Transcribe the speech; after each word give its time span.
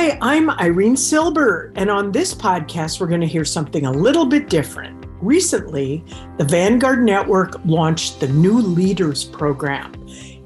Hi, 0.00 0.16
I'm 0.20 0.48
Irene 0.48 0.96
Silber, 0.96 1.72
and 1.74 1.90
on 1.90 2.12
this 2.12 2.32
podcast, 2.32 3.00
we're 3.00 3.08
going 3.08 3.20
to 3.20 3.26
hear 3.26 3.44
something 3.44 3.84
a 3.84 3.90
little 3.90 4.24
bit 4.24 4.48
different. 4.48 5.04
Recently, 5.20 6.04
the 6.36 6.44
Vanguard 6.44 7.02
Network 7.02 7.56
launched 7.64 8.20
the 8.20 8.28
New 8.28 8.58
Leaders 8.60 9.24
Program. 9.24 9.92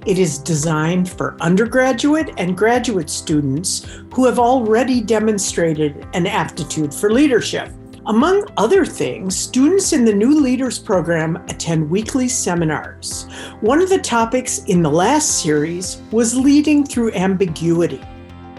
It 0.06 0.18
is 0.18 0.38
designed 0.38 1.10
for 1.10 1.36
undergraduate 1.42 2.32
and 2.38 2.56
graduate 2.56 3.10
students 3.10 3.86
who 4.14 4.24
have 4.24 4.38
already 4.38 5.02
demonstrated 5.02 6.06
an 6.14 6.26
aptitude 6.26 6.94
for 6.94 7.12
leadership. 7.12 7.70
Among 8.06 8.46
other 8.56 8.86
things, 8.86 9.36
students 9.36 9.92
in 9.92 10.06
the 10.06 10.14
New 10.14 10.40
Leaders 10.40 10.78
program 10.78 11.36
attend 11.50 11.90
weekly 11.90 12.26
seminars. 12.26 13.26
One 13.60 13.82
of 13.82 13.90
the 13.90 13.98
topics 13.98 14.64
in 14.64 14.82
the 14.82 14.90
last 14.90 15.42
series 15.42 16.00
was 16.10 16.34
leading 16.34 16.86
through 16.86 17.12
ambiguity. 17.12 18.00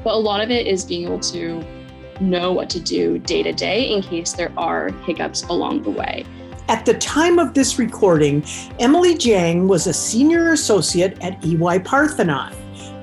But 0.03 0.13
a 0.13 0.17
lot 0.17 0.41
of 0.41 0.51
it 0.51 0.67
is 0.67 0.83
being 0.85 1.05
able 1.05 1.19
to 1.19 1.63
know 2.19 2.51
what 2.51 2.69
to 2.71 2.79
do 2.79 3.19
day 3.19 3.43
to 3.43 3.53
day 3.53 3.93
in 3.93 4.01
case 4.01 4.33
there 4.33 4.51
are 4.57 4.89
hiccups 5.05 5.43
along 5.43 5.83
the 5.83 5.89
way. 5.89 6.25
At 6.69 6.85
the 6.85 6.93
time 6.95 7.39
of 7.39 7.53
this 7.53 7.77
recording, 7.77 8.45
Emily 8.79 9.17
Jang 9.17 9.67
was 9.67 9.87
a 9.87 9.93
senior 9.93 10.53
associate 10.53 11.17
at 11.21 11.43
EY 11.45 11.79
Parthenon, 11.79 12.53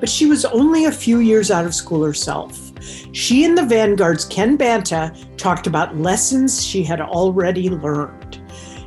but 0.00 0.08
she 0.08 0.26
was 0.26 0.44
only 0.46 0.86
a 0.86 0.92
few 0.92 1.18
years 1.18 1.50
out 1.50 1.66
of 1.66 1.74
school 1.74 2.02
herself. 2.02 2.72
She 3.12 3.44
and 3.44 3.56
the 3.56 3.66
Vanguard's 3.66 4.24
Ken 4.24 4.56
Banta 4.56 5.14
talked 5.36 5.66
about 5.66 5.98
lessons 5.98 6.64
she 6.64 6.82
had 6.82 7.00
already 7.00 7.68
learned. 7.68 8.40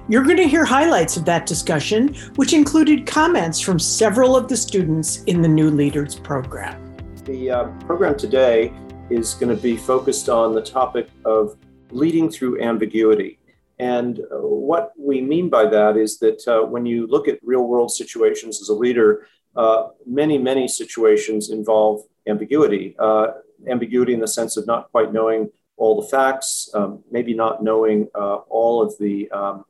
You're 0.10 0.24
going 0.24 0.38
to 0.38 0.48
hear 0.48 0.66
highlights 0.66 1.18
of 1.18 1.26
that 1.26 1.46
discussion, 1.46 2.16
which 2.36 2.54
included 2.54 3.06
comments 3.06 3.60
from 3.60 3.80
several 3.80 4.36
of 4.36 4.48
the 4.48 4.58
students 4.58 5.24
in 5.24 5.42
the 5.42 5.48
New 5.48 5.70
Leaders 5.70 6.16
program. 6.16 6.83
The 7.26 7.52
uh, 7.52 7.64
program 7.86 8.18
today 8.18 8.74
is 9.10 9.34
going 9.34 9.56
to 9.56 9.62
be 9.62 9.78
focused 9.78 10.28
on 10.28 10.54
the 10.54 10.62
topic 10.62 11.08
of 11.24 11.56
leading 11.90 12.30
through 12.30 12.62
ambiguity. 12.62 13.40
And 13.80 14.20
uh, 14.20 14.40
what 14.40 14.92
we 14.98 15.22
mean 15.22 15.50
by 15.50 15.68
that 15.68 15.96
is 15.96 16.20
that 16.20 16.46
uh, 16.48 16.66
when 16.66 16.86
you 16.86 17.08
look 17.08 17.30
at 17.30 17.40
real 17.42 17.64
world 17.64 17.92
situations 17.92 18.62
as 18.62 18.68
a 18.68 18.74
leader, 18.74 19.28
uh, 19.56 19.90
many, 20.06 20.38
many 20.38 20.68
situations 20.68 21.50
involve 21.50 22.02
ambiguity. 22.28 22.94
Uh, 23.00 23.28
ambiguity 23.70 24.14
in 24.14 24.20
the 24.20 24.28
sense 24.28 24.58
of 24.58 24.68
not 24.68 24.92
quite 24.92 25.14
knowing 25.14 25.50
all 25.78 26.02
the 26.02 26.08
facts, 26.10 26.70
um, 26.74 27.04
maybe 27.10 27.34
not 27.34 27.64
knowing 27.64 28.08
all 28.50 28.82
of 28.82 28.94
the 29.00 29.32
um, 29.32 29.64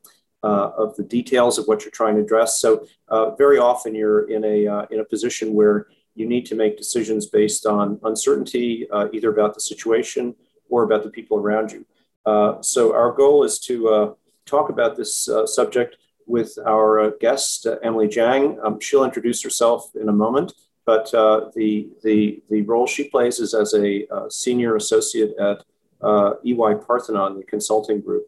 uh, 0.44 0.70
of 0.76 0.94
the 0.96 1.02
details 1.02 1.56
of 1.58 1.64
what 1.66 1.82
you're 1.82 1.90
trying 1.90 2.16
to 2.16 2.20
address. 2.20 2.60
So 2.60 2.86
uh, 3.08 3.34
very 3.36 3.58
often 3.58 3.94
you're 3.94 4.28
in 4.28 4.44
a 4.44 4.66
uh, 4.66 4.86
in 4.90 5.00
a 5.00 5.04
position 5.04 5.54
where 5.54 5.86
you 6.14 6.26
need 6.26 6.46
to 6.46 6.54
make 6.54 6.76
decisions 6.76 7.26
based 7.26 7.66
on 7.66 7.98
uncertainty, 8.04 8.86
uh, 8.92 9.08
either 9.12 9.30
about 9.30 9.54
the 9.54 9.60
situation 9.60 10.34
or 10.68 10.82
about 10.84 11.02
the 11.02 11.10
people 11.10 11.38
around 11.38 11.72
you. 11.72 11.84
Uh, 12.26 12.60
so 12.62 12.94
our 12.94 13.12
goal 13.12 13.44
is 13.44 13.58
to 13.58 14.16
talk 14.46 14.68
about 14.68 14.96
this 14.96 15.28
subject 15.46 15.96
with 16.26 16.58
our 16.66 17.12
guest 17.20 17.66
Emily 17.82 18.08
Jang. 18.08 18.58
Um, 18.62 18.80
she'll 18.80 19.04
introduce 19.04 19.42
herself 19.42 19.90
in 19.94 20.08
a 20.08 20.12
moment 20.12 20.54
but 20.86 21.12
uh, 21.14 21.50
the, 21.54 21.88
the, 22.02 22.42
the 22.50 22.62
role 22.62 22.86
she 22.86 23.08
plays 23.08 23.40
is 23.40 23.54
as 23.54 23.74
a 23.74 24.06
uh, 24.12 24.28
senior 24.28 24.76
associate 24.76 25.34
at 25.38 25.64
uh, 26.02 26.34
EY 26.44 26.74
Parthenon, 26.86 27.38
the 27.38 27.44
consulting 27.44 28.00
group. 28.00 28.26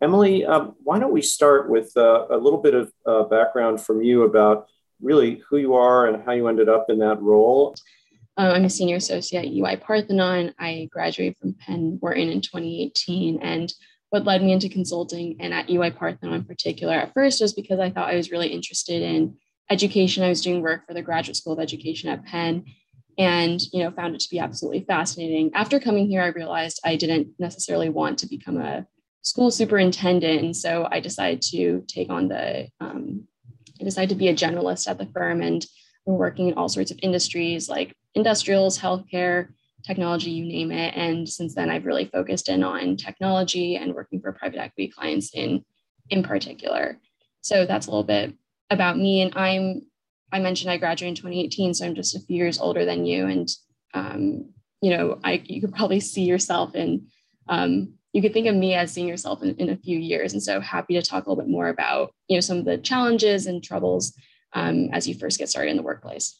Emily, 0.00 0.44
um, 0.44 0.74
why 0.84 0.98
don't 0.98 1.12
we 1.12 1.20
start 1.20 1.68
with 1.68 1.94
uh, 1.96 2.26
a 2.30 2.36
little 2.36 2.60
bit 2.60 2.74
of 2.74 2.92
uh, 3.04 3.24
background 3.24 3.80
from 3.80 4.02
you 4.02 4.22
about 4.22 4.68
really 5.00 5.42
who 5.48 5.58
you 5.58 5.74
are 5.74 6.06
and 6.06 6.24
how 6.24 6.32
you 6.32 6.48
ended 6.48 6.68
up 6.68 6.86
in 6.88 6.98
that 6.98 7.20
role? 7.20 7.74
Um, 8.36 8.52
I'm 8.52 8.64
a 8.64 8.70
senior 8.70 8.96
associate 8.96 9.46
at 9.46 9.52
EY 9.52 9.76
Parthenon. 9.76 10.54
I 10.58 10.88
graduated 10.92 11.36
from 11.38 11.54
Penn 11.54 11.98
Wharton 12.00 12.28
in 12.28 12.40
2018. 12.40 13.40
And 13.42 13.72
what 14.10 14.24
led 14.24 14.42
me 14.42 14.52
into 14.52 14.68
consulting 14.68 15.36
and 15.40 15.52
at 15.52 15.68
EY 15.68 15.90
Parthenon 15.90 16.34
in 16.34 16.44
particular 16.44 16.94
at 16.94 17.12
first 17.14 17.40
was 17.40 17.52
because 17.52 17.80
I 17.80 17.90
thought 17.90 18.10
I 18.10 18.16
was 18.16 18.30
really 18.30 18.48
interested 18.48 19.02
in 19.02 19.36
education. 19.70 20.22
I 20.22 20.28
was 20.28 20.40
doing 20.40 20.62
work 20.62 20.86
for 20.86 20.94
the 20.94 21.02
Graduate 21.02 21.36
School 21.36 21.52
of 21.52 21.58
Education 21.58 22.08
at 22.08 22.24
Penn 22.24 22.64
and 23.18 23.60
you 23.72 23.82
know 23.82 23.90
found 23.90 24.14
it 24.14 24.20
to 24.20 24.30
be 24.30 24.38
absolutely 24.38 24.84
fascinating. 24.84 25.50
After 25.54 25.80
coming 25.80 26.08
here, 26.08 26.22
I 26.22 26.28
realized 26.28 26.80
I 26.84 26.96
didn't 26.96 27.28
necessarily 27.38 27.88
want 27.88 28.18
to 28.20 28.28
become 28.28 28.58
a 28.58 28.86
school 29.22 29.50
superintendent, 29.50 30.42
and 30.42 30.56
so 30.56 30.88
I 30.90 31.00
decided 31.00 31.42
to 31.50 31.84
take 31.88 32.08
on 32.08 32.28
the 32.28 32.68
um, 32.80 33.26
I 33.80 33.84
decided 33.84 34.10
to 34.10 34.14
be 34.14 34.28
a 34.28 34.34
generalist 34.34 34.88
at 34.88 34.98
the 34.98 35.06
firm 35.06 35.42
and 35.42 35.64
we're 36.04 36.14
working 36.14 36.48
in 36.48 36.54
all 36.54 36.68
sorts 36.68 36.90
of 36.90 36.98
industries 37.02 37.68
like 37.68 37.94
industrials, 38.14 38.78
healthcare, 38.78 39.48
technology, 39.84 40.30
you 40.30 40.44
name 40.44 40.72
it. 40.72 40.94
And 40.96 41.28
since 41.28 41.54
then, 41.54 41.70
I've 41.70 41.86
really 41.86 42.06
focused 42.06 42.48
in 42.48 42.64
on 42.64 42.96
technology 42.96 43.76
and 43.76 43.94
working 43.94 44.20
for 44.20 44.32
private 44.32 44.58
equity 44.58 44.88
clients 44.88 45.34
in 45.34 45.64
in 46.10 46.22
particular. 46.22 46.98
So 47.42 47.66
that's 47.66 47.86
a 47.86 47.90
little 47.90 48.04
bit 48.04 48.34
about 48.70 48.98
me 48.98 49.22
and 49.22 49.32
i'm 49.36 49.82
i 50.32 50.38
mentioned 50.38 50.70
i 50.70 50.76
graduated 50.76 51.18
in 51.18 51.22
2018 51.22 51.74
so 51.74 51.86
i'm 51.86 51.94
just 51.94 52.16
a 52.16 52.20
few 52.20 52.36
years 52.36 52.60
older 52.60 52.84
than 52.84 53.06
you 53.06 53.26
and 53.26 53.48
um, 53.94 54.50
you 54.80 54.90
know 54.90 55.18
i 55.24 55.42
you 55.46 55.60
could 55.60 55.74
probably 55.74 56.00
see 56.00 56.22
yourself 56.22 56.74
in 56.74 57.06
um, 57.48 57.94
you 58.12 58.22
could 58.22 58.32
think 58.32 58.46
of 58.46 58.54
me 58.54 58.74
as 58.74 58.92
seeing 58.92 59.06
yourself 59.06 59.42
in, 59.42 59.54
in 59.56 59.70
a 59.70 59.76
few 59.76 59.98
years 59.98 60.32
and 60.32 60.42
so 60.42 60.60
happy 60.60 60.94
to 60.94 61.02
talk 61.02 61.26
a 61.26 61.30
little 61.30 61.42
bit 61.42 61.50
more 61.50 61.68
about 61.68 62.12
you 62.28 62.36
know 62.36 62.40
some 62.40 62.58
of 62.58 62.64
the 62.64 62.78
challenges 62.78 63.46
and 63.46 63.62
troubles 63.62 64.14
um, 64.54 64.88
as 64.92 65.06
you 65.06 65.14
first 65.14 65.38
get 65.38 65.48
started 65.48 65.70
in 65.70 65.76
the 65.76 65.82
workplace 65.82 66.38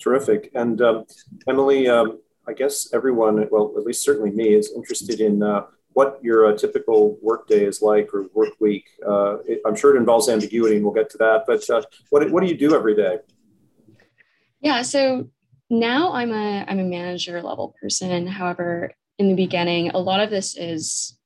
terrific 0.00 0.50
and 0.54 0.80
um, 0.80 1.04
emily 1.48 1.88
um, 1.88 2.18
i 2.46 2.52
guess 2.52 2.88
everyone 2.92 3.46
well 3.50 3.74
at 3.76 3.84
least 3.84 4.04
certainly 4.04 4.30
me 4.30 4.54
is 4.54 4.72
interested 4.74 5.20
in 5.20 5.42
uh, 5.42 5.62
what 5.98 6.20
your 6.22 6.46
uh, 6.46 6.56
typical 6.56 7.18
workday 7.20 7.64
is 7.64 7.82
like 7.82 8.14
or 8.14 8.28
work 8.32 8.50
week. 8.60 8.86
Uh, 9.04 9.38
it, 9.38 9.60
I'm 9.66 9.74
sure 9.74 9.96
it 9.96 9.98
involves 9.98 10.28
ambiguity, 10.28 10.76
and 10.76 10.84
we'll 10.84 10.94
get 10.94 11.10
to 11.10 11.18
that. 11.18 11.42
But 11.44 11.68
uh, 11.68 11.82
what 12.10 12.30
what 12.30 12.40
do 12.40 12.48
you 12.48 12.56
do 12.56 12.76
every 12.76 12.94
day? 12.94 13.18
Yeah, 14.60 14.82
so 14.82 15.28
now 15.68 16.12
I'm 16.12 16.32
a 16.32 16.64
I'm 16.68 16.78
a 16.78 16.84
manager 16.84 17.42
level 17.42 17.74
person. 17.82 18.28
However, 18.28 18.92
in 19.18 19.28
the 19.28 19.34
beginning, 19.34 19.90
a 19.90 19.98
lot 19.98 20.20
of 20.20 20.30
this 20.30 20.56
is 20.56 21.18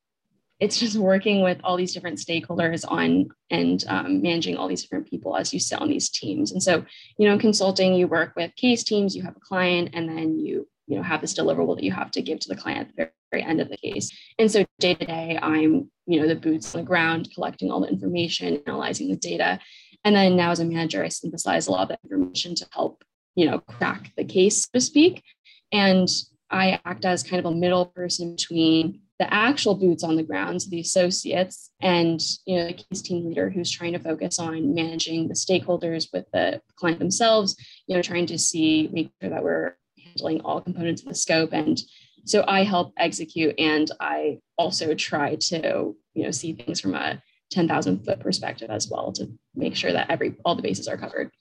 it's 0.59 0.79
just 0.79 0.95
working 0.95 1.41
with 1.41 1.59
all 1.63 1.75
these 1.75 1.93
different 1.93 2.19
stakeholders 2.19 2.85
on 2.87 3.27
and 3.49 3.83
um, 3.87 4.21
managing 4.21 4.55
all 4.55 4.67
these 4.67 4.81
different 4.81 5.09
people 5.09 5.35
as 5.35 5.53
you 5.53 5.59
sit 5.59 5.81
on 5.81 5.89
these 5.89 6.09
teams. 6.09 6.51
And 6.51 6.63
so, 6.63 6.85
you 7.17 7.27
know, 7.27 7.33
in 7.33 7.39
consulting, 7.39 7.93
you 7.95 8.07
work 8.07 8.33
with 8.35 8.55
case 8.55 8.83
teams, 8.83 9.15
you 9.15 9.23
have 9.23 9.35
a 9.35 9.41
client, 9.41 9.89
and 9.93 10.07
then 10.07 10.39
you 10.39 10.67
you 10.87 10.97
know 10.97 11.03
have 11.03 11.21
this 11.21 11.33
deliverable 11.33 11.75
that 11.75 11.83
you 11.83 11.91
have 11.91 12.11
to 12.11 12.21
give 12.21 12.39
to 12.39 12.49
the 12.49 12.55
client 12.55 12.89
at 12.89 12.95
the 12.95 13.11
very 13.31 13.43
end 13.43 13.61
of 13.61 13.69
the 13.69 13.77
case. 13.77 14.11
And 14.37 14.51
so 14.51 14.65
day 14.79 14.95
to 14.95 15.05
day 15.05 15.39
i'm 15.41 15.89
you 16.05 16.21
know 16.21 16.27
the 16.27 16.35
boots 16.35 16.75
on 16.75 16.81
the 16.81 16.87
ground 16.87 17.29
collecting 17.33 17.71
all 17.71 17.81
the 17.81 17.87
information 17.87 18.61
analyzing 18.67 19.09
the 19.09 19.15
data. 19.15 19.59
And 20.03 20.15
then 20.15 20.35
now 20.35 20.51
as 20.51 20.59
a 20.59 20.65
manager 20.65 21.03
i 21.03 21.07
synthesize 21.07 21.67
a 21.67 21.71
lot 21.71 21.83
of 21.83 21.89
that 21.89 21.99
information 22.03 22.55
to 22.55 22.67
help 22.71 23.03
you 23.35 23.45
know 23.45 23.59
crack 23.59 24.11
the 24.17 24.25
case 24.25 24.63
so 24.63 24.69
to 24.73 24.81
speak. 24.81 25.23
And 25.71 26.07
i 26.53 26.79
act 26.85 27.05
as 27.05 27.23
kind 27.23 27.39
of 27.39 27.51
a 27.51 27.55
middle 27.55 27.87
person 27.87 28.35
between 28.35 28.99
the 29.19 29.33
actual 29.33 29.75
boots 29.75 30.03
on 30.03 30.15
the 30.15 30.23
ground 30.23 30.61
so 30.61 30.69
the 30.69 30.79
associates 30.79 31.71
and 31.81 32.21
you 32.45 32.57
know 32.57 32.67
the 32.67 32.73
case 32.73 33.01
team 33.01 33.25
leader 33.25 33.49
who's 33.49 33.71
trying 33.71 33.93
to 33.93 33.99
focus 33.99 34.39
on 34.39 34.73
managing 34.73 35.27
the 35.27 35.33
stakeholders 35.33 36.07
with 36.11 36.25
the 36.33 36.61
client 36.75 36.99
themselves 36.99 37.55
you 37.87 37.95
know 37.95 38.01
trying 38.01 38.25
to 38.25 38.37
see 38.37 38.89
make 38.91 39.11
sure 39.21 39.29
that 39.29 39.43
we're 39.43 39.75
handling 40.13 40.41
all 40.41 40.61
components 40.61 41.01
of 41.01 41.07
the 41.09 41.15
scope. 41.15 41.53
And 41.53 41.81
so 42.25 42.43
I 42.47 42.63
help 42.63 42.93
execute 42.97 43.55
and 43.57 43.89
I 43.99 44.39
also 44.57 44.93
try 44.93 45.35
to, 45.35 45.95
you 46.13 46.23
know, 46.23 46.31
see 46.31 46.53
things 46.53 46.79
from 46.79 46.95
a 46.95 47.21
10,000 47.51 48.05
foot 48.05 48.19
perspective 48.19 48.69
as 48.69 48.89
well 48.89 49.11
to 49.13 49.31
make 49.55 49.75
sure 49.75 49.91
that 49.91 50.09
every, 50.09 50.35
all 50.45 50.55
the 50.55 50.61
bases 50.61 50.87
are 50.87 50.97
covered. 50.97 51.31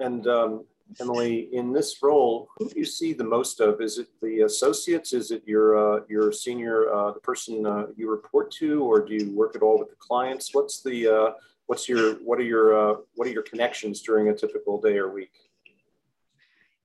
And 0.00 0.26
um, 0.26 0.64
Emily, 1.00 1.48
in 1.52 1.72
this 1.72 1.98
role, 2.02 2.48
who 2.56 2.68
do 2.68 2.78
you 2.78 2.84
see 2.84 3.12
the 3.12 3.24
most 3.24 3.60
of? 3.60 3.80
Is 3.80 3.98
it 3.98 4.08
the 4.22 4.42
associates? 4.42 5.12
Is 5.12 5.30
it 5.30 5.42
your 5.46 5.76
uh, 5.76 6.00
your 6.08 6.32
senior, 6.32 6.92
uh, 6.92 7.12
the 7.12 7.20
person 7.20 7.66
uh, 7.66 7.86
you 7.96 8.10
report 8.10 8.50
to, 8.52 8.82
or 8.82 9.04
do 9.04 9.14
you 9.14 9.36
work 9.36 9.54
at 9.54 9.62
all 9.62 9.78
with 9.78 9.90
the 9.90 9.96
clients? 9.96 10.54
What's 10.54 10.82
the 10.82 11.08
uh, 11.08 11.30
what's 11.66 11.88
your 11.88 12.14
what 12.16 12.38
are 12.38 12.44
your 12.44 12.76
uh, 12.76 12.96
what 13.14 13.28
are 13.28 13.30
your 13.30 13.42
connections 13.42 14.00
during 14.02 14.28
a 14.28 14.34
typical 14.34 14.80
day 14.80 14.96
or 14.96 15.12
week? 15.12 15.32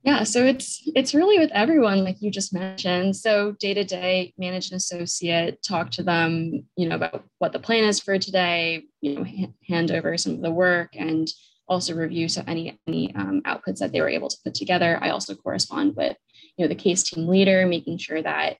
Yeah, 0.03 0.23
so 0.23 0.43
it's 0.43 0.83
it's 0.95 1.13
really 1.15 1.39
with 1.39 1.51
everyone, 1.53 2.03
like 2.03 2.21
you 2.21 2.29
just 2.29 2.53
mentioned. 2.53 3.15
So 3.15 3.53
day 3.53 3.73
to 3.73 3.85
day, 3.85 4.33
manage 4.37 4.69
an 4.71 4.75
associate, 4.75 5.63
talk 5.63 5.91
to 5.91 6.03
them, 6.03 6.65
you 6.75 6.89
know, 6.89 6.95
about 6.95 7.23
what 7.39 7.53
the 7.53 7.59
plan 7.59 7.85
is 7.85 8.01
for 8.01 8.19
today. 8.19 8.83
You 8.99 9.15
know, 9.15 9.25
hand 9.67 9.91
over 9.91 10.17
some 10.17 10.33
of 10.33 10.41
the 10.41 10.51
work, 10.51 10.89
and 10.93 11.29
also 11.67 11.95
review 11.95 12.27
so 12.27 12.43
any 12.47 12.79
any 12.87 13.13
um, 13.15 13.41
outputs 13.45 13.79
that 13.79 13.91
they 13.91 14.01
were 14.01 14.09
able 14.09 14.29
to 14.29 14.37
put 14.43 14.53
together. 14.53 14.99
I 15.01 15.09
also 15.09 15.35
correspond 15.35 15.95
with 15.95 16.17
you 16.57 16.65
know 16.65 16.69
the 16.69 16.75
case 16.75 17.03
team 17.03 17.27
leader, 17.27 17.65
making 17.65 17.97
sure 17.97 18.21
that 18.21 18.57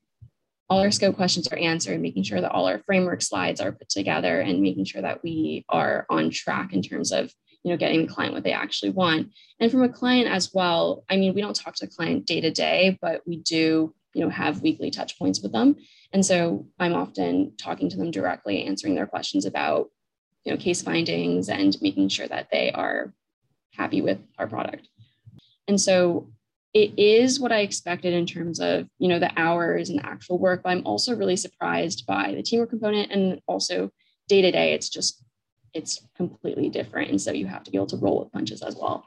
all 0.69 0.79
our 0.79 0.91
scope 0.91 1.15
questions 1.15 1.47
are 1.49 1.57
answered, 1.57 2.01
making 2.01 2.23
sure 2.23 2.41
that 2.41 2.51
all 2.51 2.67
our 2.67 2.79
framework 2.79 3.21
slides 3.21 3.61
are 3.61 3.71
put 3.71 3.89
together, 3.89 4.39
and 4.39 4.61
making 4.61 4.85
sure 4.85 5.01
that 5.01 5.23
we 5.23 5.65
are 5.69 6.05
on 6.09 6.29
track 6.29 6.73
in 6.73 6.81
terms 6.81 7.11
of 7.11 7.31
you 7.63 7.71
know 7.71 7.77
getting 7.77 8.05
the 8.05 8.13
client 8.13 8.33
what 8.33 8.43
they 8.43 8.51
actually 8.51 8.91
want 8.91 9.31
and 9.59 9.71
from 9.71 9.83
a 9.83 9.89
client 9.89 10.27
as 10.27 10.51
well 10.53 11.03
i 11.09 11.15
mean 11.15 11.33
we 11.33 11.41
don't 11.41 11.55
talk 11.55 11.73
to 11.73 11.85
the 11.85 11.91
client 11.91 12.25
day 12.25 12.41
to 12.41 12.51
day 12.51 12.97
but 13.01 13.21
we 13.25 13.37
do 13.37 13.93
you 14.13 14.21
know 14.21 14.29
have 14.29 14.61
weekly 14.61 14.91
touch 14.91 15.17
points 15.17 15.41
with 15.41 15.51
them 15.51 15.75
and 16.11 16.25
so 16.25 16.67
i'm 16.79 16.93
often 16.93 17.53
talking 17.57 17.89
to 17.89 17.97
them 17.97 18.11
directly 18.11 18.63
answering 18.63 18.95
their 18.95 19.07
questions 19.07 19.45
about 19.45 19.89
you 20.43 20.51
know 20.51 20.57
case 20.57 20.81
findings 20.81 21.49
and 21.49 21.77
making 21.81 22.09
sure 22.09 22.27
that 22.27 22.47
they 22.51 22.71
are 22.71 23.13
happy 23.73 24.01
with 24.01 24.19
our 24.37 24.47
product 24.47 24.87
and 25.67 25.79
so 25.79 26.27
it 26.73 26.97
is 26.97 27.39
what 27.39 27.51
i 27.51 27.59
expected 27.59 28.13
in 28.13 28.25
terms 28.25 28.59
of 28.59 28.87
you 28.99 29.07
know 29.07 29.19
the 29.19 29.31
hours 29.37 29.89
and 29.89 29.99
the 29.99 30.05
actual 30.05 30.37
work 30.37 30.61
but 30.63 30.69
i'm 30.69 30.85
also 30.85 31.15
really 31.15 31.35
surprised 31.35 32.05
by 32.05 32.33
the 32.35 32.43
teamwork 32.43 32.69
component 32.69 33.11
and 33.11 33.41
also 33.47 33.89
day 34.27 34.41
to 34.41 34.51
day 34.51 34.73
it's 34.73 34.89
just 34.89 35.23
it's 35.73 36.01
completely 36.15 36.69
different 36.69 37.09
and 37.09 37.21
so 37.21 37.31
you 37.31 37.47
have 37.47 37.63
to 37.63 37.71
be 37.71 37.77
able 37.77 37.87
to 37.87 37.97
roll 37.97 38.19
with 38.19 38.31
punches 38.31 38.61
as 38.61 38.75
well 38.75 39.05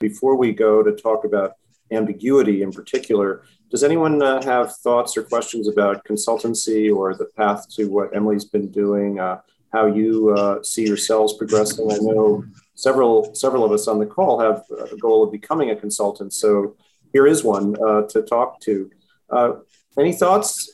before 0.00 0.36
we 0.36 0.52
go 0.52 0.82
to 0.82 0.92
talk 0.92 1.24
about 1.24 1.52
ambiguity 1.90 2.62
in 2.62 2.72
particular. 2.72 3.42
Does 3.70 3.82
anyone 3.82 4.22
uh, 4.22 4.42
have 4.42 4.76
thoughts 4.76 5.16
or 5.16 5.22
questions 5.22 5.68
about 5.68 6.04
consultancy 6.04 6.94
or 6.94 7.14
the 7.14 7.26
path 7.36 7.66
to 7.76 7.86
what 7.86 8.14
Emily's 8.14 8.44
been 8.44 8.70
doing? 8.70 9.18
Uh, 9.18 9.40
how 9.74 9.86
you 9.86 10.30
uh, 10.30 10.62
see 10.62 10.86
yourselves 10.86 11.32
progressing? 11.34 11.90
I 11.90 11.96
know 11.96 12.44
several 12.74 13.34
several 13.34 13.64
of 13.64 13.72
us 13.72 13.88
on 13.88 13.98
the 13.98 14.06
call 14.06 14.38
have 14.40 14.62
a 14.92 14.96
goal 14.96 15.24
of 15.24 15.32
becoming 15.32 15.70
a 15.70 15.76
consultant, 15.76 16.32
so 16.32 16.76
here 17.12 17.26
is 17.26 17.42
one 17.44 17.74
uh, 17.86 18.02
to 18.08 18.22
talk 18.22 18.60
to. 18.60 18.90
Uh, 19.30 19.52
any 19.98 20.12
thoughts 20.12 20.70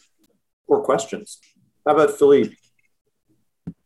or 0.67 0.82
questions? 0.82 1.38
How 1.87 1.94
about 1.94 2.17
Philippe? 2.19 2.55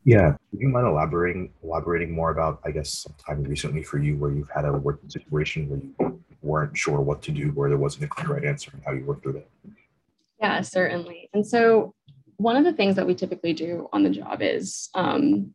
Yeah, 0.04 0.36
do 0.52 0.58
you 0.58 0.68
mind 0.68 0.86
elaborating 0.86 1.50
elaborating 1.62 2.12
more 2.12 2.30
about, 2.30 2.60
I 2.64 2.70
guess, 2.72 2.90
some 3.04 3.14
time 3.24 3.42
recently 3.44 3.82
for 3.82 3.98
you 3.98 4.16
where 4.16 4.32
you've 4.32 4.50
had 4.50 4.64
a 4.66 4.72
working 4.72 5.08
situation 5.08 5.68
where 5.68 5.80
you 5.80 6.20
weren't 6.42 6.76
sure 6.76 7.00
what 7.00 7.22
to 7.22 7.32
do, 7.32 7.48
where 7.52 7.68
there 7.68 7.78
wasn't 7.78 8.04
a 8.04 8.08
clear 8.08 8.34
right 8.34 8.44
answer, 8.44 8.70
and 8.74 8.82
how 8.84 8.92
you 8.92 9.04
worked 9.04 9.22
through 9.22 9.34
that? 9.34 9.48
Yeah, 10.40 10.60
certainly. 10.60 11.30
And 11.32 11.46
so, 11.46 11.94
one 12.36 12.56
of 12.56 12.64
the 12.64 12.72
things 12.72 12.96
that 12.96 13.06
we 13.06 13.14
typically 13.14 13.52
do 13.52 13.88
on 13.92 14.02
the 14.02 14.10
job 14.10 14.38
is 14.40 14.88
um, 14.94 15.54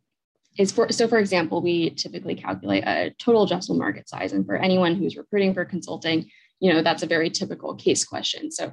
is 0.58 0.72
for 0.72 0.90
so 0.90 1.06
for 1.08 1.18
example, 1.18 1.62
we 1.62 1.90
typically 1.90 2.34
calculate 2.34 2.84
a 2.84 3.14
total 3.18 3.46
addressable 3.46 3.78
market 3.78 4.08
size, 4.08 4.32
and 4.32 4.44
for 4.44 4.56
anyone 4.56 4.94
who's 4.94 5.16
recruiting 5.16 5.54
for 5.54 5.64
consulting, 5.64 6.30
you 6.58 6.72
know 6.72 6.82
that's 6.82 7.02
a 7.02 7.06
very 7.06 7.30
typical 7.30 7.74
case 7.74 8.04
question. 8.04 8.50
So 8.50 8.72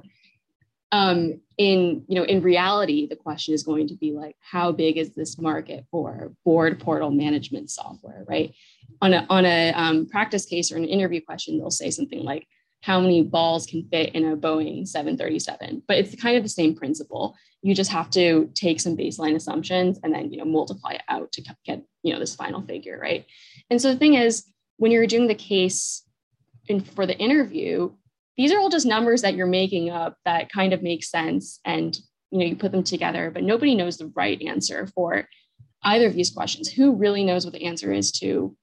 um, 0.92 1.40
in 1.58 2.04
you 2.08 2.14
know 2.14 2.24
in 2.24 2.42
reality 2.42 3.06
the 3.06 3.16
question 3.16 3.52
is 3.54 3.62
going 3.62 3.88
to 3.88 3.96
be 3.96 4.12
like 4.12 4.36
how 4.40 4.72
big 4.72 4.96
is 4.96 5.10
this 5.10 5.38
market 5.38 5.84
for 5.90 6.32
board 6.44 6.80
portal 6.80 7.10
management 7.10 7.70
software 7.70 8.24
right 8.26 8.54
on 9.02 9.12
a 9.12 9.26
on 9.28 9.44
a 9.44 9.72
um, 9.72 10.06
practice 10.06 10.46
case 10.46 10.72
or 10.72 10.76
an 10.76 10.84
interview 10.84 11.20
question 11.20 11.58
they'll 11.58 11.70
say 11.70 11.90
something 11.90 12.22
like 12.22 12.46
how 12.82 13.00
many 13.00 13.22
balls 13.22 13.66
can 13.66 13.86
fit 13.90 14.14
in 14.14 14.24
a 14.24 14.36
boeing 14.36 14.86
737 14.86 15.82
but 15.88 15.98
it's 15.98 16.20
kind 16.20 16.36
of 16.36 16.42
the 16.42 16.48
same 16.48 16.74
principle. 16.74 17.36
You 17.62 17.74
just 17.74 17.90
have 17.90 18.10
to 18.10 18.50
take 18.54 18.80
some 18.80 18.96
baseline 18.96 19.34
assumptions 19.34 19.98
and 20.02 20.14
then 20.14 20.30
you 20.30 20.38
know 20.38 20.44
multiply 20.44 20.92
it 20.92 21.02
out 21.08 21.32
to 21.32 21.42
get 21.64 21.82
you 22.02 22.12
know 22.12 22.18
this 22.18 22.34
final 22.34 22.62
figure 22.62 22.98
right? 23.00 23.24
And 23.70 23.80
so 23.80 23.92
the 23.92 23.98
thing 23.98 24.14
is 24.14 24.44
when 24.76 24.92
you're 24.92 25.06
doing 25.06 25.26
the 25.26 25.34
case 25.34 26.04
in, 26.66 26.80
for 26.80 27.06
the 27.06 27.18
interview 27.18 27.90
these 28.36 28.52
are 28.52 28.60
all 28.60 28.68
just 28.68 28.86
numbers 28.86 29.22
that 29.22 29.34
you're 29.34 29.48
making 29.48 29.90
up 29.90 30.16
that 30.24 30.52
kind 30.52 30.72
of 30.72 30.82
make 30.82 31.02
sense 31.02 31.58
and 31.64 31.98
you 32.30 32.38
know 32.38 32.44
you 32.44 32.54
put 32.56 32.70
them 32.70 32.84
together 32.84 33.30
but 33.32 33.42
nobody 33.42 33.74
knows 33.74 33.96
the 33.96 34.12
right 34.14 34.40
answer 34.42 34.86
for 34.94 35.26
either 35.82 36.06
of 36.06 36.14
these 36.14 36.30
questions. 36.30 36.70
Who 36.70 36.94
really 36.94 37.24
knows 37.24 37.44
what 37.44 37.54
the 37.54 37.64
answer 37.64 37.92
is 37.92 38.12
to 38.12 38.56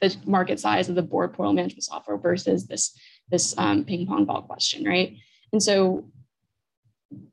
the 0.00 0.14
market 0.26 0.60
size 0.60 0.88
of 0.88 0.94
the 0.94 1.02
board 1.02 1.32
portal 1.32 1.54
management 1.54 1.84
software 1.84 2.18
versus 2.18 2.66
this 2.66 2.98
this 3.30 3.54
um, 3.58 3.84
ping 3.84 4.06
pong 4.06 4.24
ball 4.24 4.42
question 4.42 4.84
right? 4.84 5.16
And 5.52 5.62
so 5.62 6.10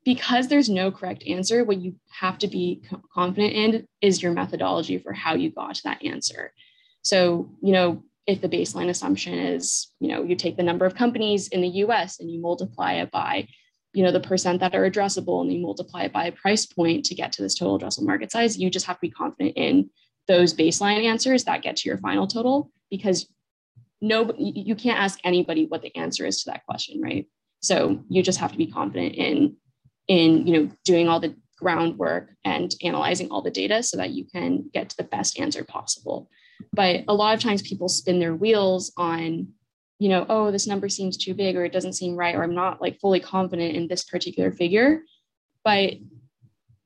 because 0.04 0.48
there's 0.48 0.68
no 0.68 0.90
correct 0.90 1.24
answer 1.26 1.64
what 1.64 1.80
you 1.80 1.96
have 2.10 2.38
to 2.38 2.48
be 2.48 2.82
confident 3.12 3.52
in 3.52 3.88
is 4.00 4.22
your 4.22 4.32
methodology 4.32 4.98
for 4.98 5.12
how 5.12 5.34
you 5.34 5.50
got 5.50 5.74
to 5.74 5.82
that 5.84 6.04
answer. 6.04 6.52
So 7.02 7.50
you 7.60 7.72
know 7.72 8.04
if 8.26 8.40
the 8.40 8.48
baseline 8.48 8.88
assumption 8.88 9.34
is, 9.34 9.92
you 10.00 10.08
know, 10.08 10.22
you 10.22 10.34
take 10.34 10.56
the 10.56 10.62
number 10.62 10.86
of 10.86 10.94
companies 10.94 11.48
in 11.48 11.60
the 11.60 11.68
US 11.68 12.20
and 12.20 12.30
you 12.30 12.40
multiply 12.40 12.94
it 12.94 13.10
by, 13.10 13.46
you 13.92 14.02
know, 14.02 14.12
the 14.12 14.20
percent 14.20 14.60
that 14.60 14.74
are 14.74 14.90
addressable 14.90 15.42
and 15.42 15.52
you 15.52 15.60
multiply 15.60 16.04
it 16.04 16.12
by 16.12 16.26
a 16.26 16.32
price 16.32 16.66
point 16.66 17.04
to 17.06 17.14
get 17.14 17.32
to 17.32 17.42
this 17.42 17.54
total 17.54 17.78
addressable 17.78 18.06
market 18.06 18.32
size, 18.32 18.56
you 18.56 18.70
just 18.70 18.86
have 18.86 18.96
to 18.96 19.02
be 19.02 19.10
confident 19.10 19.56
in 19.56 19.90
those 20.26 20.54
baseline 20.54 21.04
answers 21.04 21.44
that 21.44 21.62
get 21.62 21.76
to 21.76 21.88
your 21.88 21.98
final 21.98 22.26
total 22.26 22.70
because 22.90 23.28
no 24.04 24.32
you 24.38 24.74
can't 24.74 25.00
ask 25.00 25.18
anybody 25.24 25.66
what 25.66 25.82
the 25.82 25.94
answer 25.96 26.26
is 26.26 26.42
to 26.42 26.50
that 26.50 26.64
question, 26.66 27.00
right? 27.00 27.26
So 27.60 28.04
you 28.08 28.22
just 28.22 28.38
have 28.38 28.52
to 28.52 28.58
be 28.58 28.66
confident 28.66 29.14
in 29.14 29.56
in, 30.06 30.46
you 30.46 30.52
know, 30.52 30.70
doing 30.84 31.08
all 31.08 31.20
the 31.20 31.34
groundwork 31.58 32.30
and 32.44 32.74
analyzing 32.82 33.30
all 33.30 33.40
the 33.40 33.50
data 33.50 33.82
so 33.82 33.96
that 33.96 34.10
you 34.10 34.26
can 34.26 34.68
get 34.74 34.90
to 34.90 34.96
the 34.96 35.04
best 35.04 35.38
answer 35.40 35.64
possible. 35.64 36.28
But 36.72 37.04
a 37.08 37.14
lot 37.14 37.34
of 37.34 37.40
times 37.40 37.62
people 37.62 37.88
spin 37.88 38.18
their 38.18 38.34
wheels 38.34 38.92
on, 38.96 39.48
you 39.98 40.08
know, 40.10 40.26
oh, 40.28 40.50
this 40.50 40.66
number 40.66 40.88
seems 40.88 41.16
too 41.16 41.32
big 41.32 41.56
or 41.56 41.64
it 41.64 41.72
doesn't 41.72 41.94
seem 41.94 42.16
right, 42.16 42.34
or 42.34 42.42
I'm 42.42 42.54
not 42.54 42.82
like 42.82 43.00
fully 43.00 43.20
confident 43.20 43.74
in 43.74 43.88
this 43.88 44.04
particular 44.04 44.52
figure. 44.52 45.02
But 45.64 45.94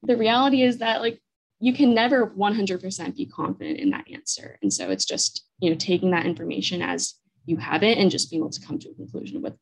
the 0.05 0.17
reality 0.17 0.63
is 0.63 0.79
that 0.79 1.01
like 1.01 1.21
you 1.61 1.73
can 1.73 1.95
never 1.95 2.27
100% 2.27 3.17
be 3.17 3.27
confident 3.27 3.79
in 3.79 3.91
that 3.91 4.07
answer. 4.13 4.59
And 4.63 4.73
so 4.73 4.91
it's 4.91 5.05
just, 5.05 5.45
you 5.61 5.71
know, 5.71 5.77
taking 5.77 6.11
that 6.13 6.27
information 6.27 6.83
as 6.83 7.15
you 7.47 7.57
have 7.57 7.83
it 7.83 7.99
and 7.99 8.11
just 8.11 8.31
being 8.31 8.43
able 8.43 8.51
to 8.51 8.61
come 8.61 8.79
to 8.79 8.91
a 8.91 8.95
conclusion 8.95 9.43
with 9.43 9.55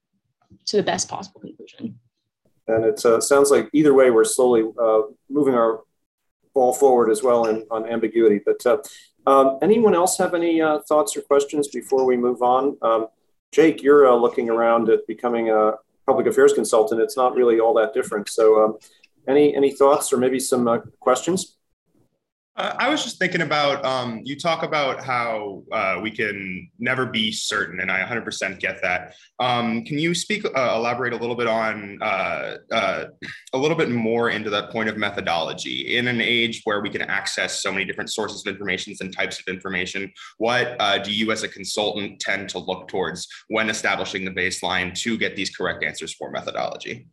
to 0.67 0.77
the 0.77 0.83
best 0.83 1.09
possible 1.09 1.41
conclusion. 1.41 1.99
And 2.69 2.85
it 2.85 3.05
uh, 3.05 3.21
sounds 3.21 3.51
like 3.51 3.71
either 3.73 3.95
way, 3.95 4.11
we're 4.11 4.25
slowly 4.25 4.65
uh, 4.81 5.03
moving 5.31 5.55
our 5.55 5.81
ball 6.53 6.73
forward 6.73 7.11
as 7.11 7.23
well 7.23 7.47
in, 7.47 7.65
on 7.71 7.87
ambiguity. 7.87 8.41
But 8.45 8.67
uh, 8.67 8.79
um, 9.27 9.59
anyone 9.63 9.95
else 9.95 10.19
have 10.19 10.35
any 10.35 10.61
uh, 10.61 10.81
thoughts 10.89 11.17
or 11.17 11.23
questions 11.23 11.69
before 11.69 12.05
we 12.05 12.17
move 12.17 12.43
on? 12.43 12.77
Um, 12.83 13.07
Jake, 13.53 13.83
you're 13.83 14.09
uh, 14.09 14.15
looking 14.15 14.51
around 14.51 14.89
at 14.89 15.07
becoming 15.07 15.51
a 15.51 15.73
public 16.07 16.27
affairs 16.27 16.53
consultant. 16.53 17.01
It's 17.01 17.17
not 17.17 17.35
really 17.35 17.61
all 17.61 17.75
that 17.75 17.95
different. 17.95 18.29
So, 18.29 18.63
um, 18.63 18.79
any 19.29 19.57
any 19.57 19.73
thoughts 19.73 20.13
or 20.13 20.19
maybe 20.19 20.39
some 20.39 20.69
uh, 20.69 20.79
questions? 21.01 21.56
Uh, 22.57 22.75
I 22.79 22.89
was 22.89 23.05
just 23.05 23.19
thinking 23.19 23.43
about 23.43 23.85
um, 23.85 24.23
you 24.25 24.35
talk 24.35 24.63
about 24.63 25.05
how 25.05 25.63
uh, 25.73 25.99
we 26.03 26.11
can 26.11 26.71
never 26.79 27.05
be 27.05 27.31
certain, 27.31 27.81
and 27.81 27.91
I 27.91 28.03
100% 28.03 28.59
get 28.59 28.81
that. 28.83 29.15
Um, 29.39 29.85
can 29.85 29.99
you 29.99 30.15
speak, 30.15 30.45
uh, 30.45 30.75
elaborate 30.75 31.13
a 31.13 31.17
little 31.17 31.37
bit 31.37 31.49
on 31.49 31.99
uh, 32.01 32.57
uh, 32.73 33.05
a 33.53 33.59
little 33.59 33.77
bit 33.77 33.91
more 33.91 34.31
into 34.31 34.49
that 34.51 34.71
point 34.71 34.89
of 34.89 34.97
methodology 34.97 35.99
in 35.99 36.09
an 36.09 36.23
age 36.23 36.63
where 36.65 36.81
we 36.81 36.89
can 36.89 37.03
access 37.03 37.63
so 37.63 37.71
many 37.71 37.85
different 37.85 38.11
sources 38.11 38.47
of 38.47 38.51
information 38.51 38.95
and 39.01 39.15
types 39.15 39.39
of 39.39 39.47
information? 39.49 40.11
What 40.39 40.77
uh, 40.81 40.99
do 40.99 41.13
you, 41.13 41.33
as 41.33 41.43
a 41.43 41.49
consultant, 41.49 42.21
tend 42.21 42.49
to 42.51 42.59
look 42.59 42.89
towards 42.89 43.29
when 43.49 43.69
establishing 43.69 44.25
the 44.25 44.31
baseline 44.31 44.95
to 45.01 45.19
get 45.19 45.37
these 45.37 45.55
correct 45.55 45.85
answers 45.85 46.15
for 46.15 46.31
methodology? 46.31 47.07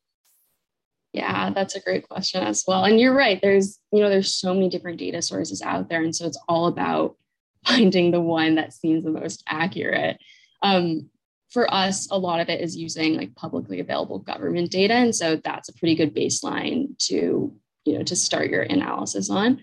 Yeah, 1.13 1.51
that's 1.51 1.75
a 1.75 1.79
great 1.79 2.10
question 2.10 2.43
as 2.43 2.63
well. 2.67 2.84
And 2.84 3.00
you're 3.00 3.13
right. 3.13 3.39
There's, 3.39 3.79
you 3.91 4.00
know, 4.00 4.10
there's 4.10 4.34
so 4.34 4.53
many 4.53 4.67
different 4.67 4.98
data 4.98 5.22
sources 5.22 5.62
out 5.62 5.88
there. 5.88 6.01
And 6.01 6.15
so 6.15 6.25
it's 6.25 6.41
all 6.50 6.65
about 6.65 7.15
finding 7.65 8.12
the 8.12 8.20
one 8.20 8.55
that 8.55 8.74
seems 8.74 9.03
the 9.03 9.12
most 9.12 9.43
accurate. 9.48 10.17
Um, 10.62 11.10
for 11.51 11.72
us, 11.72 12.08
a 12.10 12.17
lot 12.17 12.39
of 12.39 12.50
it 12.50 12.62
is 12.62 12.75
using 12.75 13.15
like 13.15 13.36
publicly 13.36 13.79
available 13.79 14.17
government 14.17 14.72
data. 14.72 14.96
And 14.96 15.15
so 15.15 15.36
that's 15.36 15.70
a 15.70 15.74
pretty 15.74 15.93
good 15.96 16.15
baseline 16.15 16.98
to, 17.10 17.53
you 17.86 17.98
know, 17.98 18.03
to 18.03 18.15
start 18.15 18.50
your 18.50 18.63
analysis 18.63 19.29
on. 19.29 19.62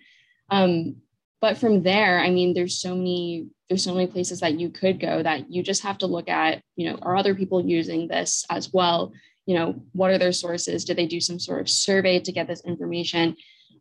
Um, 0.51 0.97
but 1.41 1.59
from 1.59 1.83
there, 1.83 2.21
I 2.21 2.31
mean, 2.31 2.55
there's 2.55 2.81
so 2.81 2.95
many, 2.95 3.49
there's 3.69 3.83
so 3.83 3.95
many 3.95 4.07
places 4.07 4.41
that 4.41 4.61
you 4.61 4.71
could 4.71 5.01
go 5.01 5.21
that 5.23 5.51
you 5.51 5.65
just 5.65 5.83
have 5.83 5.99
to 5.99 6.07
look 6.07 6.29
at, 6.29 6.63
you 6.77 6.89
know, 6.89 6.99
are 7.03 7.17
other 7.17 7.35
people 7.35 7.65
using 7.65 8.07
this 8.07 8.45
as 8.51 8.73
well? 8.73 9.13
You 9.51 9.57
know 9.57 9.75
what 9.95 10.13
are 10.13 10.19
their 10.19 10.31
sources? 10.31 10.85
Did 10.85 10.97
they 10.97 11.07
do 11.07 11.21
some 11.21 11.41
sort 11.41 11.61
of 11.61 11.69
survey 11.69 12.21
to 12.21 12.31
get 12.31 12.47
this 12.47 12.65
information? 12.65 13.35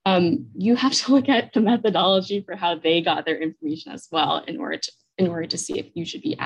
Um, 0.03 0.47
you 0.57 0.75
have 0.75 0.93
to 0.93 1.11
look 1.13 1.29
at 1.29 1.53
the 1.53 1.61
methodology 1.61 2.41
for 2.41 2.55
how 2.55 2.73
they 2.73 3.01
got 3.01 3.23
their 3.23 3.39
information 3.39 3.91
as 3.91 4.07
well 4.11 4.43
in 4.47 4.59
order 4.59 4.77
to 4.79 4.91
in 5.19 5.27
order 5.27 5.45
to 5.45 5.59
see 5.59 5.77
if 5.77 5.85
you 5.93 6.05
should 6.05 6.23
be 6.23 6.39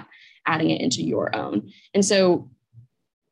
adding 0.46 0.72
it 0.72 0.82
into 0.82 1.02
your 1.02 1.34
own. 1.34 1.72
And 1.94 2.04
so 2.04 2.50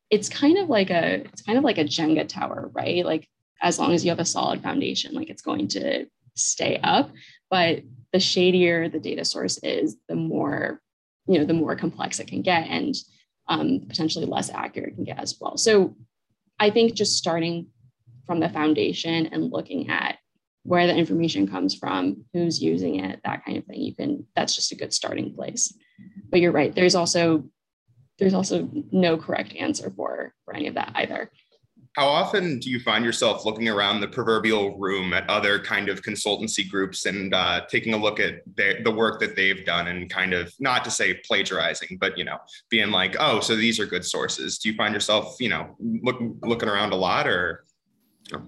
it's 0.09 0.29
kind 0.29 0.59
of 0.59 0.69
like 0.69 0.91
a 0.91 1.25
it's 1.25 1.41
kind 1.41 1.57
of 1.57 1.65
like 1.65 1.77
a 1.77 1.83
jenga 1.83 2.25
tower 2.25 2.71
right? 2.73 3.05
Like 3.05 3.27
as 3.61 3.77
long 3.77 3.91
as 3.91 4.05
you 4.05 4.11
have 4.11 4.19
a 4.19 4.33
solid 4.37 4.63
foundation 4.63 5.13
like 5.13 5.29
it's 5.29 5.41
going 5.41 5.67
to 5.69 6.05
stay 6.35 6.79
up. 6.81 7.11
But 7.49 7.81
the 8.13 8.21
shadier 8.21 8.87
the 8.87 8.99
data 9.01 9.25
source 9.25 9.57
is 9.57 9.97
the 10.07 10.15
more 10.15 10.79
you 11.27 11.37
know 11.37 11.43
the 11.43 11.53
more 11.53 11.75
complex 11.75 12.21
it 12.21 12.27
can 12.27 12.43
get. 12.43 12.65
And 12.67 12.95
um, 13.47 13.81
potentially 13.87 14.25
less 14.25 14.49
accurate 14.49 14.95
can 14.95 15.03
get 15.03 15.19
as 15.19 15.37
well. 15.39 15.57
So 15.57 15.95
I 16.59 16.69
think 16.69 16.93
just 16.93 17.17
starting 17.17 17.67
from 18.25 18.39
the 18.39 18.49
foundation 18.49 19.27
and 19.27 19.51
looking 19.51 19.89
at 19.89 20.17
where 20.63 20.85
the 20.85 20.95
information 20.95 21.47
comes 21.47 21.75
from, 21.75 22.23
who's 22.33 22.61
using 22.61 23.03
it, 23.03 23.19
that 23.25 23.43
kind 23.43 23.57
of 23.57 23.65
thing, 23.65 23.81
you 23.81 23.95
can, 23.95 24.27
that's 24.35 24.55
just 24.55 24.71
a 24.71 24.75
good 24.75 24.93
starting 24.93 25.33
place. 25.33 25.73
But 26.29 26.39
you're 26.39 26.51
right, 26.51 26.73
there's 26.73 26.95
also 26.95 27.45
there's 28.21 28.33
also 28.35 28.69
no 28.91 29.17
correct 29.17 29.55
answer 29.55 29.89
for 29.89 30.33
for 30.45 30.55
any 30.55 30.67
of 30.67 30.75
that 30.75 30.91
either. 30.93 31.31
How 31.93 32.07
often 32.07 32.57
do 32.59 32.69
you 32.69 32.79
find 32.79 33.03
yourself 33.03 33.45
looking 33.45 33.67
around 33.67 33.99
the 33.99 34.07
proverbial 34.07 34.77
room 34.77 35.11
at 35.11 35.29
other 35.29 35.59
kind 35.59 35.89
of 35.89 36.01
consultancy 36.01 36.69
groups 36.69 37.05
and 37.05 37.33
uh, 37.33 37.61
taking 37.67 37.93
a 37.93 37.97
look 37.97 38.19
at 38.19 38.41
their, 38.55 38.81
the 38.83 38.91
work 38.91 39.19
that 39.19 39.35
they've 39.35 39.65
done 39.65 39.87
and 39.87 40.09
kind 40.09 40.33
of 40.33 40.53
not 40.59 40.85
to 40.85 40.91
say 40.91 41.15
plagiarizing, 41.25 41.97
but 41.99 42.17
you 42.17 42.23
know, 42.23 42.37
being 42.69 42.91
like, 42.91 43.17
oh, 43.19 43.41
so 43.41 43.57
these 43.57 43.77
are 43.77 43.85
good 43.85 44.05
sources. 44.05 44.57
Do 44.57 44.69
you 44.69 44.75
find 44.75 44.93
yourself, 44.93 45.35
you 45.39 45.49
know, 45.49 45.75
look, 45.79 46.17
looking 46.43 46.69
around 46.69 46.93
a 46.93 46.95
lot 46.95 47.27
or 47.27 47.65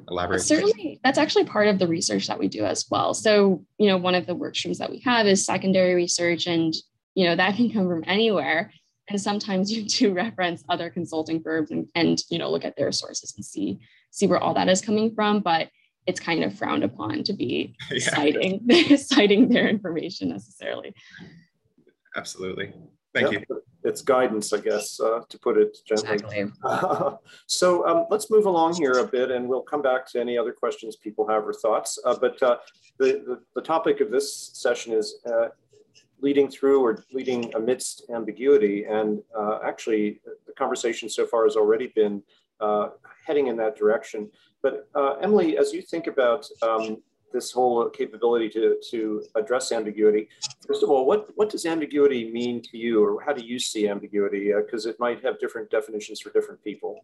elaborate? 0.10 0.40
Certainly, 0.40 1.02
that's 1.04 1.18
actually 1.18 1.44
part 1.44 1.68
of 1.68 1.80
the 1.80 1.88
research 1.88 2.28
that 2.28 2.40
we 2.40 2.48
do 2.48 2.64
as 2.64 2.86
well. 2.90 3.14
So, 3.14 3.66
you 3.78 3.88
know, 3.88 3.98
one 3.98 4.16
of 4.16 4.26
the 4.26 4.36
work 4.36 4.56
streams 4.56 4.78
that 4.78 4.90
we 4.90 5.00
have 5.00 5.28
is 5.28 5.46
secondary 5.46 5.96
research, 5.96 6.48
and 6.48 6.74
you 7.14 7.26
know 7.26 7.36
that 7.36 7.58
can 7.58 7.72
come 7.72 7.90
from 7.90 8.06
anywhere 8.08 8.72
and 9.10 9.22
sometimes 9.22 9.72
you 9.76 9.84
do 9.84 10.14
reference 10.14 10.64
other 10.70 10.90
consulting 10.90 11.42
firms 11.42 11.72
and, 11.72 11.88
and 11.96 12.22
you 12.30 12.38
know 12.38 12.50
look 12.50 12.66
at 12.66 12.76
their 12.76 12.92
sources 12.92 13.34
and 13.36 13.46
see 13.46 13.80
see 14.12 14.28
where 14.28 14.40
all 14.40 14.54
that 14.54 14.70
is 14.70 14.82
coming 14.82 15.14
from 15.14 15.40
but 15.40 15.70
it's 16.06 16.20
kind 16.20 16.44
of 16.44 16.54
frowned 16.58 16.84
upon 16.84 17.24
to 17.24 17.34
be 17.34 17.76
yeah. 17.92 18.00
citing 18.00 18.98
citing 18.98 19.50
their 19.50 19.68
information 19.68 20.30
necessarily. 20.30 20.94
Absolutely. 22.16 22.74
Thank 23.14 23.32
yeah, 23.32 23.40
you. 23.48 23.62
it's 23.84 24.02
guidance 24.02 24.54
i 24.54 24.60
guess 24.60 25.00
uh, 25.00 25.22
to 25.30 25.38
put 25.38 25.56
it 25.58 25.78
gently. 25.86 26.14
Exactly. 26.16 27.18
so 27.46 27.88
um, 27.88 28.08
let's 28.10 28.32
move 28.32 28.48
along 28.48 28.76
here 28.76 28.94
a 28.94 29.08
bit 29.08 29.30
and 29.30 29.48
we'll 29.48 29.62
come 29.62 29.84
back 29.84 30.08
to 30.08 30.20
any 30.20 30.36
other 30.36 30.52
questions 30.52 30.96
people 30.96 31.28
have 31.28 31.48
or 31.48 31.54
thoughts. 31.54 32.00
Uh, 32.06 32.16
but 32.20 32.42
uh, 32.42 32.58
the, 32.98 33.24
the, 33.28 33.40
the, 33.56 33.62
topic 33.62 34.02
of 34.02 34.10
this 34.10 34.50
session 34.54 34.94
is 34.94 35.18
uh, 35.28 35.50
leading 36.24 36.50
through 36.50 36.80
or 36.86 37.04
leading 37.12 37.54
amidst 37.54 38.10
ambiguity. 38.10 38.86
And 38.86 39.22
uh, 39.38 39.60
actually, 39.64 40.22
the 40.48 40.54
conversation 40.54 41.10
so 41.10 41.28
far 41.28 41.44
has 41.44 41.56
already 41.56 41.88
been 41.88 42.24
uh, 42.62 42.90
heading 43.28 43.48
in 43.48 43.58
that 43.58 43.76
direction. 43.76 44.32
But 44.64 44.88
uh, 44.96 45.16
Emily, 45.22 45.58
as 45.58 45.74
you 45.74 45.82
think 45.82 46.08
about 46.08 46.48
um, 46.62 47.04
this 47.34 47.52
whole 47.52 47.90
capability 47.90 48.50
to, 48.52 48.78
to 48.92 49.24
address 49.36 49.72
ambiguity, 49.74 50.30
first 50.66 50.82
of 50.82 50.90
all, 50.90 51.06
what, 51.06 51.30
what 51.36 51.50
does 51.50 51.66
ambiguity 51.66 52.32
mean 52.32 52.62
to 52.70 52.78
you, 52.78 53.04
or 53.04 53.22
how 53.26 53.34
do 53.34 53.46
you 53.46 53.60
see 53.60 53.90
ambiguity? 53.90 54.54
Because 54.54 54.86
uh, 54.86 54.92
it 54.92 55.00
might 55.00 55.22
have 55.26 55.40
different 55.40 55.70
definitions 55.70 56.22
for 56.22 56.30
different 56.32 56.64
people. 56.64 57.04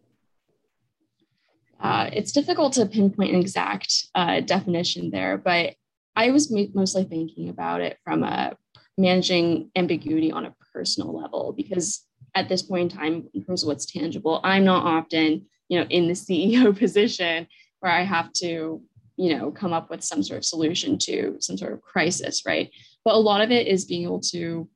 Uh, 1.78 2.08
it's 2.12 2.32
difficult 2.32 2.72
to 2.74 2.86
pinpoint 2.86 3.32
an 3.34 3.40
exact 3.40 3.90
uh, 4.14 4.40
definition 4.40 5.10
there, 5.10 5.36
but 5.36 5.74
I 6.16 6.30
was 6.30 6.52
mostly 6.74 7.04
thinking 7.04 7.48
about 7.48 7.80
it 7.80 7.98
from 8.04 8.22
a 8.22 8.56
managing 9.00 9.70
ambiguity 9.76 10.30
on 10.30 10.46
a 10.46 10.54
personal 10.72 11.16
level 11.16 11.54
because 11.56 12.04
at 12.34 12.48
this 12.48 12.62
point 12.62 12.92
in 12.92 12.98
time 12.98 13.28
in 13.34 13.44
terms 13.44 13.62
of 13.62 13.68
what's 13.68 13.86
tangible 13.86 14.40
i'm 14.44 14.64
not 14.64 14.84
often 14.84 15.46
you 15.68 15.78
know 15.78 15.86
in 15.90 16.06
the 16.06 16.14
ceo 16.14 16.76
position 16.84 17.46
where 17.80 17.92
i 17.92 18.02
have 18.02 18.32
to 18.32 18.82
you 19.20 19.36
know 19.36 19.50
come 19.50 19.74
up 19.74 19.90
with 19.90 20.02
some 20.02 20.22
sort 20.22 20.38
of 20.38 20.44
solution 20.44 20.96
to 20.96 21.36
some 21.40 21.58
sort 21.58 21.74
of 21.74 21.82
crisis 21.82 22.42
right? 22.46 22.70
But 23.04 23.14
a 23.14 23.18
lot 23.18 23.42
of 23.42 23.50
it 23.50 23.66
is 23.66 23.84
being 23.84 24.04
able 24.04 24.20
to 24.32 24.68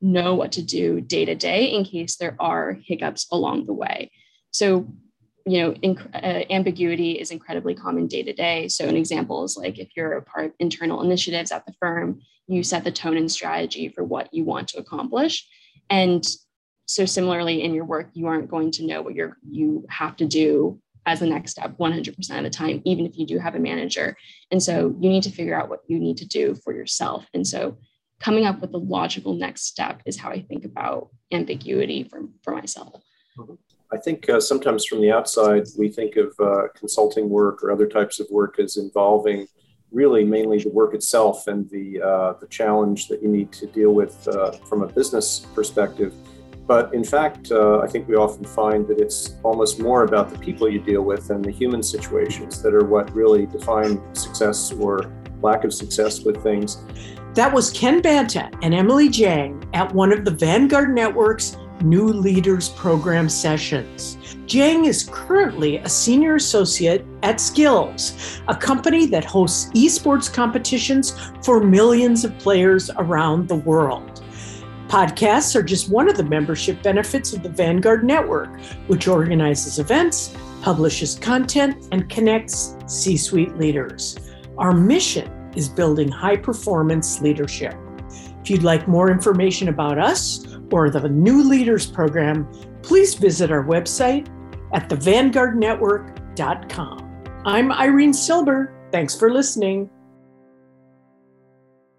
know 0.00 0.34
what 0.34 0.52
to 0.52 0.62
do 0.62 1.00
day 1.00 1.24
to 1.24 1.36
day 1.36 1.66
in 1.66 1.84
case 1.84 2.16
there 2.16 2.36
are 2.40 2.78
hiccups 2.84 3.26
along 3.30 3.66
the 3.66 3.72
way. 3.72 4.10
So 4.50 4.88
you 5.46 5.60
know 5.60 5.94
uh, 6.14 6.42
ambiguity 6.50 7.12
is 7.12 7.30
incredibly 7.30 7.74
common 7.74 8.08
day 8.08 8.24
to 8.24 8.32
day. 8.32 8.66
So 8.68 8.86
an 8.86 8.96
example 8.96 9.44
is 9.44 9.56
like 9.56 9.78
if 9.78 9.90
you're 9.96 10.14
a 10.14 10.22
part 10.22 10.46
of 10.46 10.52
internal 10.58 11.02
initiatives 11.02 11.52
at 11.52 11.64
the 11.64 11.74
firm 11.80 12.20
you 12.46 12.62
set 12.62 12.84
the 12.84 12.92
tone 12.92 13.16
and 13.16 13.30
strategy 13.30 13.88
for 13.88 14.04
what 14.04 14.32
you 14.32 14.44
want 14.44 14.68
to 14.68 14.78
accomplish. 14.78 15.46
And 15.90 16.24
so 16.86 17.04
similarly 17.04 17.62
in 17.62 17.74
your 17.74 17.84
work 17.84 18.10
you 18.12 18.26
aren't 18.26 18.50
going 18.50 18.70
to 18.72 18.86
know 18.86 19.02
what 19.02 19.14
you're 19.14 19.38
you 19.48 19.86
have 19.88 20.16
to 20.16 20.26
do 20.26 20.80
as 21.06 21.20
the 21.20 21.26
next 21.26 21.52
step 21.52 21.76
100% 21.78 22.36
of 22.36 22.44
the 22.44 22.50
time 22.50 22.80
even 22.84 23.06
if 23.06 23.18
you 23.18 23.26
do 23.26 23.38
have 23.38 23.54
a 23.54 23.58
manager. 23.58 24.16
And 24.50 24.62
so 24.62 24.94
you 25.00 25.08
need 25.08 25.22
to 25.24 25.30
figure 25.30 25.58
out 25.58 25.68
what 25.68 25.80
you 25.88 25.98
need 25.98 26.18
to 26.18 26.26
do 26.26 26.54
for 26.54 26.74
yourself. 26.74 27.26
And 27.34 27.46
so 27.46 27.78
coming 28.20 28.44
up 28.44 28.60
with 28.60 28.72
the 28.72 28.78
logical 28.78 29.34
next 29.34 29.62
step 29.66 30.00
is 30.06 30.16
how 30.16 30.30
i 30.30 30.40
think 30.40 30.64
about 30.64 31.08
ambiguity 31.32 32.04
for, 32.04 32.22
for 32.42 32.54
myself. 32.54 33.02
I 33.92 33.98
think 33.98 34.28
uh, 34.28 34.40
sometimes 34.40 34.86
from 34.86 35.02
the 35.02 35.12
outside, 35.12 35.64
we 35.76 35.90
think 35.90 36.16
of 36.16 36.32
uh, 36.40 36.68
consulting 36.74 37.28
work 37.28 37.62
or 37.62 37.70
other 37.70 37.86
types 37.86 38.20
of 38.20 38.26
work 38.30 38.58
as 38.58 38.76
involving 38.78 39.46
really 39.92 40.24
mainly 40.24 40.58
the 40.58 40.68
work 40.70 40.94
itself 40.94 41.46
and 41.46 41.68
the, 41.70 42.00
uh, 42.00 42.32
the 42.40 42.46
challenge 42.48 43.08
that 43.08 43.22
you 43.22 43.28
need 43.28 43.52
to 43.52 43.66
deal 43.66 43.92
with 43.92 44.26
uh, 44.28 44.52
from 44.68 44.82
a 44.82 44.86
business 44.86 45.46
perspective. 45.54 46.14
But 46.66 46.94
in 46.94 47.04
fact, 47.04 47.50
uh, 47.50 47.80
I 47.80 47.86
think 47.88 48.08
we 48.08 48.14
often 48.14 48.44
find 48.44 48.86
that 48.88 49.00
it's 49.00 49.36
almost 49.42 49.80
more 49.80 50.04
about 50.04 50.30
the 50.30 50.38
people 50.38 50.68
you 50.68 50.80
deal 50.80 51.02
with 51.02 51.30
and 51.30 51.44
the 51.44 51.50
human 51.50 51.82
situations 51.82 52.62
that 52.62 52.72
are 52.72 52.84
what 52.84 53.12
really 53.14 53.46
define 53.46 54.00
success 54.14 54.72
or 54.72 55.12
lack 55.42 55.64
of 55.64 55.74
success 55.74 56.24
with 56.24 56.42
things. 56.42 56.78
That 57.34 57.52
was 57.52 57.70
Ken 57.70 58.00
Banta 58.00 58.50
and 58.62 58.74
Emily 58.74 59.08
Jang 59.08 59.68
at 59.72 59.92
one 59.92 60.12
of 60.12 60.24
the 60.24 60.30
Vanguard 60.30 60.94
Network's 60.94 61.56
New 61.82 62.06
Leaders 62.08 62.68
Program 62.70 63.28
sessions. 63.28 64.16
Jang 64.46 64.84
is 64.84 65.08
currently 65.12 65.78
a 65.78 65.88
senior 65.88 66.36
associate 66.36 67.04
at 67.22 67.36
Skillz, 67.36 68.40
a 68.48 68.54
company 68.54 69.06
that 69.06 69.24
hosts 69.24 69.70
esports 69.72 70.32
competitions 70.32 71.18
for 71.44 71.62
millions 71.62 72.24
of 72.24 72.38
players 72.38 72.90
around 72.98 73.48
the 73.48 73.56
world. 73.56 74.22
Podcasts 74.88 75.56
are 75.56 75.62
just 75.62 75.88
one 75.88 76.08
of 76.08 76.16
the 76.16 76.24
membership 76.24 76.82
benefits 76.82 77.32
of 77.32 77.42
the 77.42 77.48
Vanguard 77.48 78.04
Network, 78.04 78.60
which 78.88 79.08
organizes 79.08 79.78
events, 79.78 80.36
publishes 80.60 81.14
content, 81.14 81.88
and 81.92 82.10
connects 82.10 82.76
C 82.86 83.16
suite 83.16 83.56
leaders. 83.56 84.18
Our 84.58 84.72
mission 84.72 85.30
is 85.56 85.68
building 85.68 86.10
high 86.10 86.36
performance 86.36 87.20
leadership. 87.20 87.74
If 88.42 88.50
you'd 88.50 88.64
like 88.64 88.88
more 88.88 89.10
information 89.10 89.68
about 89.68 89.98
us 89.98 90.44
or 90.72 90.90
the 90.90 91.08
New 91.08 91.48
Leaders 91.48 91.86
Program, 91.86 92.50
please 92.82 93.14
visit 93.14 93.52
our 93.52 93.64
website 93.64 94.26
at 94.72 94.88
thevanguardnetwork.com. 94.88 97.24
I'm 97.44 97.72
Irene 97.72 98.12
Silber. 98.12 98.72
Thanks 98.90 99.14
for 99.14 99.32
listening. 99.32 99.88